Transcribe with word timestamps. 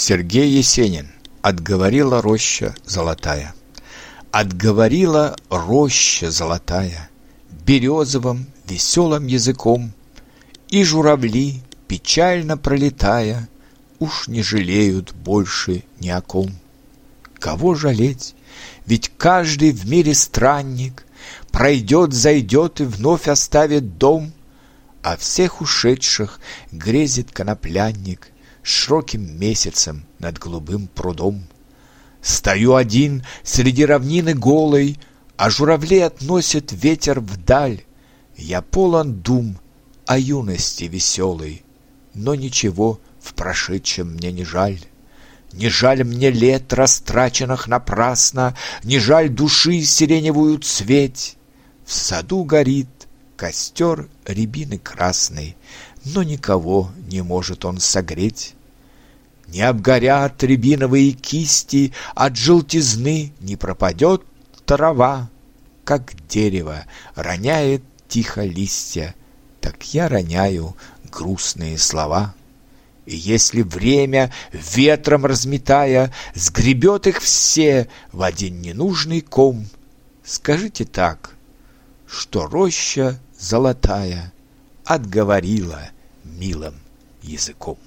Сергей 0.00 0.48
Есенин. 0.48 1.08
Отговорила 1.42 2.22
роща 2.22 2.72
золотая. 2.86 3.52
Отговорила 4.30 5.36
роща 5.50 6.30
золотая 6.30 7.10
Березовым 7.66 8.46
веселым 8.64 9.26
языком, 9.26 9.92
И 10.68 10.84
журавли, 10.84 11.62
печально 11.88 12.56
пролетая, 12.56 13.48
Уж 13.98 14.28
не 14.28 14.40
жалеют 14.40 15.12
больше 15.14 15.82
ни 15.98 16.10
о 16.10 16.20
ком. 16.20 16.52
Кого 17.40 17.74
жалеть? 17.74 18.36
Ведь 18.86 19.10
каждый 19.18 19.72
в 19.72 19.90
мире 19.90 20.14
странник 20.14 21.04
Пройдет, 21.50 22.12
зайдет 22.12 22.80
и 22.80 22.84
вновь 22.84 23.26
оставит 23.26 23.98
дом, 23.98 24.32
А 25.02 25.16
всех 25.16 25.60
ушедших 25.60 26.38
грезит 26.70 27.32
коноплянник 27.32 28.30
Широким 28.62 29.38
месяцем 29.38 30.04
над 30.18 30.38
голубым 30.38 30.88
прудом. 30.88 31.44
Стою 32.20 32.74
один 32.74 33.24
среди 33.42 33.84
равнины 33.84 34.34
голой, 34.34 34.98
А 35.36 35.50
журавли 35.50 36.00
относят 36.00 36.72
ветер 36.72 37.20
вдаль. 37.20 37.82
Я 38.36 38.60
полон 38.60 39.14
дум 39.20 39.58
о 40.06 40.18
юности 40.18 40.84
веселой, 40.84 41.62
Но 42.14 42.34
ничего 42.34 43.00
в 43.20 43.34
прошедшем 43.34 44.14
мне 44.14 44.32
не 44.32 44.44
жаль. 44.44 44.80
Не 45.52 45.68
жаль 45.68 46.04
мне 46.04 46.30
лет, 46.30 46.72
растраченных 46.72 47.68
напрасно, 47.68 48.56
Не 48.82 48.98
жаль 48.98 49.28
души 49.28 49.82
сиреневую 49.82 50.58
цветь. 50.58 51.36
В 51.86 51.92
саду 51.92 52.44
горит 52.44 52.88
костер 53.38 54.08
рябины 54.26 54.78
красной, 54.78 55.56
Но 56.04 56.22
никого 56.22 56.90
не 57.06 57.22
может 57.22 57.64
он 57.64 57.78
согреть. 57.78 58.54
Не 59.46 59.62
обгорят 59.62 60.42
рябиновые 60.42 61.12
кисти, 61.12 61.94
От 62.14 62.36
желтизны 62.36 63.32
не 63.40 63.56
пропадет 63.56 64.22
трава. 64.66 65.30
Как 65.84 66.12
дерево 66.28 66.84
роняет 67.14 67.82
тихо 68.08 68.42
листья, 68.42 69.14
Так 69.60 69.82
я 69.94 70.08
роняю 70.08 70.76
грустные 71.10 71.78
слова. 71.78 72.34
И 73.06 73.16
если 73.16 73.62
время, 73.62 74.32
ветром 74.52 75.24
разметая, 75.24 76.12
Сгребет 76.34 77.06
их 77.06 77.20
все 77.20 77.88
в 78.12 78.22
один 78.22 78.60
ненужный 78.60 79.20
ком, 79.20 79.66
Скажите 80.24 80.84
так, 80.84 81.37
что 82.08 82.46
роща 82.46 83.18
золотая 83.38 84.32
Отговорила 84.84 85.90
милым 86.24 86.74
языком. 87.22 87.78